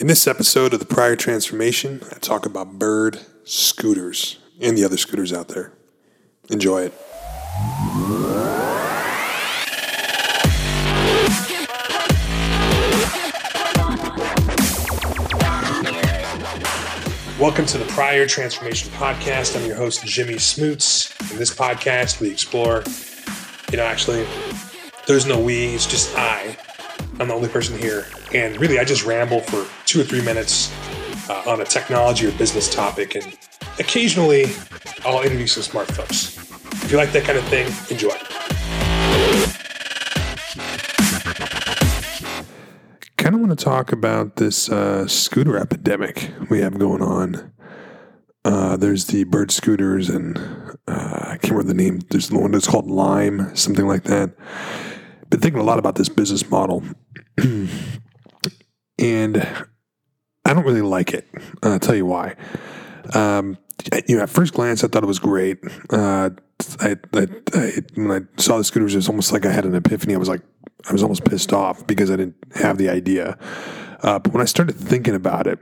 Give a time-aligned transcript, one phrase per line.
[0.00, 4.96] In this episode of the Prior Transformation, I talk about Bird scooters and the other
[4.96, 5.74] scooters out there.
[6.48, 6.94] Enjoy it.
[17.38, 19.54] Welcome to the Prior Transformation Podcast.
[19.54, 21.14] I'm your host, Jimmy Smoots.
[21.30, 22.84] In this podcast, we explore,
[23.70, 24.26] you know, actually,
[25.06, 26.56] there's no we, it's just I.
[27.20, 28.06] I'm the only person here.
[28.32, 30.72] And really, I just ramble for two or three minutes
[31.28, 33.14] uh, on a technology or business topic.
[33.14, 33.36] And
[33.78, 34.46] occasionally,
[35.04, 36.38] I'll interview some smart folks.
[36.82, 38.16] If you like that kind of thing, enjoy.
[43.18, 47.52] Kind of want to talk about this uh, scooter epidemic we have going on.
[48.46, 50.38] Uh, there's the bird scooters, and
[50.88, 52.00] uh, I can't remember the name.
[52.08, 54.32] There's the one that's called Lime, something like that.
[55.30, 56.82] Been thinking a lot about this business model,
[57.38, 57.68] and
[60.44, 61.28] I don't really like it.
[61.62, 62.34] I'll tell you why.
[63.14, 63.56] Um,
[64.06, 65.58] you know, at first glance, I thought it was great.
[65.90, 66.30] Uh,
[66.80, 69.74] I, I, I, when I saw the scooters, it was almost like I had an
[69.74, 70.14] epiphany.
[70.14, 70.42] I was like,
[70.88, 73.38] I was almost pissed off because I didn't have the idea.
[74.02, 75.58] Uh, but when I started thinking about it,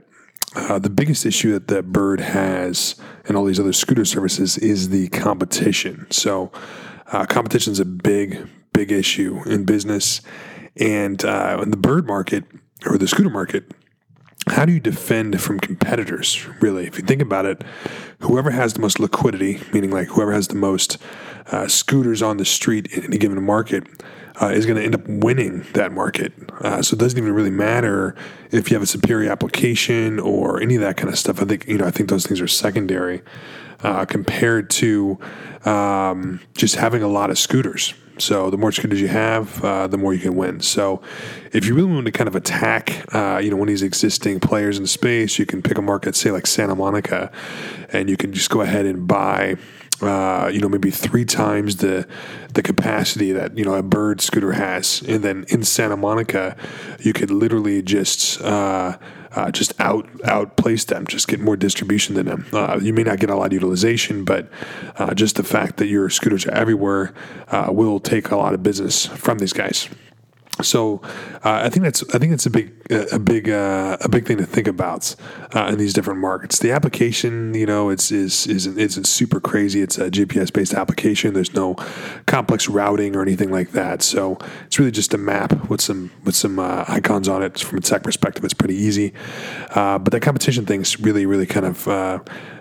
[0.55, 4.89] uh, the biggest issue that the Bird has and all these other scooter services is
[4.89, 6.07] the competition.
[6.09, 6.51] So,
[7.11, 8.47] uh, competition is a big,
[8.79, 10.21] big issue in business.
[10.77, 12.45] And uh, in the Bird market
[12.85, 13.69] or the scooter market,
[14.47, 16.87] how do you defend from competitors, really?
[16.87, 17.61] If you think about it,
[18.21, 20.97] whoever has the most liquidity, meaning like whoever has the most
[21.47, 23.83] uh, scooters on the street in any given market,
[24.41, 26.31] uh, is going to end up winning that market.
[26.61, 28.15] Uh, so it doesn't even really matter
[28.51, 31.41] if you have a superior application or any of that kind of stuff.
[31.41, 33.21] I think you know I think those things are secondary
[33.83, 35.19] uh, compared to
[35.65, 37.93] um, just having a lot of scooters.
[38.19, 40.59] So the more scooters you have, uh, the more you can win.
[40.59, 41.01] So
[41.51, 44.39] if you really want to kind of attack, uh, you know, one of these existing
[44.39, 47.31] players in space, you can pick a market, say like Santa Monica,
[47.91, 49.55] and you can just go ahead and buy.
[50.01, 52.07] Uh, you know, maybe three times the
[52.53, 56.55] the capacity that you know a bird scooter has, and then in Santa Monica,
[57.01, 58.41] you could literally just
[59.35, 62.45] uh, just out outplace them, just get more distribution than them.
[62.51, 64.49] Uh, you may not get a lot of utilization, but
[64.97, 67.13] uh, just the fact that your scooters are everywhere
[67.49, 69.89] uh, will take a lot of business from these guys.
[70.61, 71.01] So
[71.45, 74.37] uh, I think that's I think that's a big a big uh, a big thing
[74.37, 75.15] to think about
[75.55, 76.59] uh, in these different markets.
[76.59, 79.81] The application, you know, it's is isn't isn't super crazy.
[79.81, 81.33] It's a GPS based application.
[81.33, 81.75] There's no
[82.25, 84.01] complex routing or anything like that.
[84.01, 87.59] So it's really just a map with some with some uh, icons on it.
[87.59, 89.13] From a tech perspective, it's pretty easy.
[89.75, 91.87] Uh, but that competition thing's really really kind of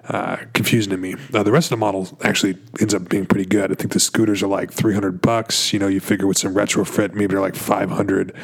[0.09, 1.15] uh, confusing to me.
[1.35, 3.71] Uh, the rest of the model actually ends up being pretty good.
[3.71, 5.73] I think the scooters are like 300 bucks.
[5.73, 8.35] You know, you figure with some retrofit, maybe they're like 500,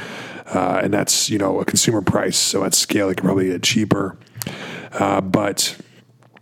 [0.46, 2.36] uh, and that's you know a consumer price.
[2.36, 4.18] So at scale, it can probably get cheaper.
[4.92, 5.76] Uh, but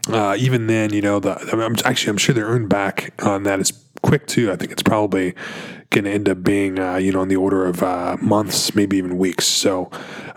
[0.09, 3.61] uh, even then, you know, the I'm, actually I'm sure the earn back on that
[3.61, 3.73] is
[4.03, 4.51] quick too.
[4.51, 5.35] I think it's probably
[5.91, 8.97] going to end up being, uh, you know, on the order of uh, months, maybe
[8.97, 9.47] even weeks.
[9.47, 9.91] So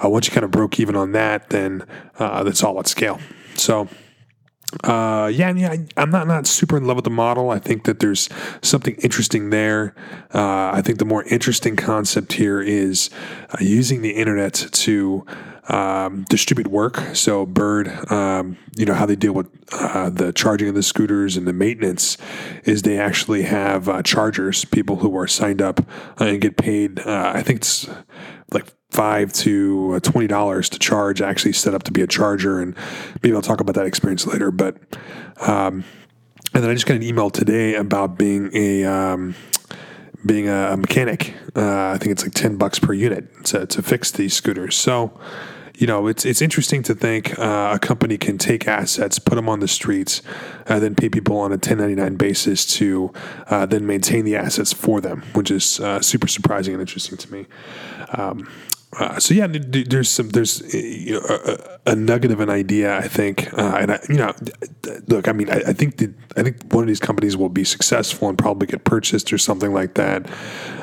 [0.03, 1.85] uh, once you kind of broke even on that, then
[2.19, 3.19] that's all at scale.
[3.55, 3.87] So
[4.83, 7.49] uh, yeah, yeah, I, am not not super in love with the model.
[7.49, 8.29] I think that there's
[8.61, 9.95] something interesting there.
[10.33, 13.09] Uh, I think the more interesting concept here is
[13.49, 15.25] uh, using the internet to
[15.67, 17.01] um, distribute work.
[17.13, 21.37] So Bird, um, you know how they deal with uh, the charging of the scooters
[21.37, 22.17] and the maintenance
[22.65, 25.81] is they actually have uh, chargers, people who are signed up
[26.19, 26.99] and get paid.
[26.99, 27.89] Uh, I think it's
[28.51, 31.21] like five to uh, twenty dollars to charge.
[31.21, 32.75] Actually, set up to be a charger, and
[33.21, 34.51] maybe I'll talk about that experience later.
[34.51, 34.77] But
[35.41, 35.83] um,
[36.53, 39.35] and then I just got an email today about being a um,
[40.25, 41.33] being a mechanic.
[41.55, 44.75] Uh, I think it's like ten bucks per unit to, to fix these scooters.
[44.75, 45.19] So
[45.77, 49.49] you know, it's it's interesting to think uh, a company can take assets, put them
[49.49, 50.21] on the streets,
[50.65, 53.11] and then pay people on a 1099 basis to
[53.47, 57.31] uh, then maintain the assets for them, which is uh, super surprising and interesting to
[57.31, 57.45] me.
[58.13, 58.49] Um,
[58.97, 61.25] uh, so yeah, there's some there's uh, you know,
[61.85, 64.33] a, a, nugget of an idea I think, uh, and I, you know,
[65.07, 67.65] look, I mean, I, I think the, I think one of these companies will be
[67.65, 70.29] successful and probably get purchased or something like that.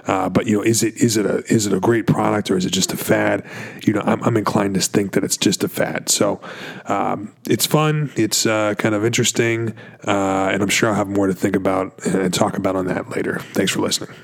[0.06, 2.56] Uh, but you know, is it is it a is it a great product or
[2.56, 3.46] is it just a fad?
[3.86, 6.10] You know, I'm, I'm inclined to think that it's just a fad.
[6.10, 6.40] So
[6.86, 9.74] um, it's fun, it's uh, kind of interesting,
[10.06, 13.08] uh, and I'm sure I'll have more to think about and talk about on that
[13.08, 13.38] later.
[13.54, 14.14] Thanks for listening.